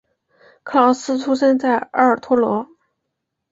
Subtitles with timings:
[0.63, 2.65] 克劳斯出生在埃尔托罗。